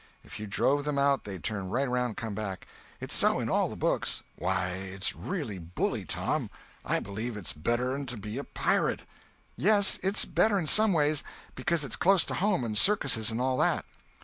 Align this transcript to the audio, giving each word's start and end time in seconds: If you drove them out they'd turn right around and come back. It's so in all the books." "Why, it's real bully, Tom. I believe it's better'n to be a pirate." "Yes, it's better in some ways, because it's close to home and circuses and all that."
If 0.23 0.39
you 0.39 0.47
drove 0.47 0.83
them 0.83 0.97
out 0.97 1.25
they'd 1.25 1.43
turn 1.43 1.69
right 1.69 1.87
around 1.87 2.05
and 2.07 2.17
come 2.17 2.33
back. 2.33 2.65
It's 2.99 3.13
so 3.13 3.39
in 3.39 3.51
all 3.51 3.69
the 3.69 3.75
books." 3.75 4.23
"Why, 4.35 4.69
it's 4.69 5.15
real 5.15 5.59
bully, 5.59 6.05
Tom. 6.05 6.49
I 6.83 6.99
believe 6.99 7.37
it's 7.37 7.53
better'n 7.53 8.07
to 8.07 8.17
be 8.17 8.39
a 8.39 8.43
pirate." 8.43 9.03
"Yes, 9.55 9.99
it's 10.01 10.25
better 10.25 10.57
in 10.57 10.65
some 10.65 10.93
ways, 10.93 11.23
because 11.53 11.83
it's 11.85 11.95
close 11.95 12.25
to 12.25 12.33
home 12.33 12.63
and 12.63 12.75
circuses 12.75 13.29
and 13.29 13.39
all 13.39 13.57
that." 13.57 13.85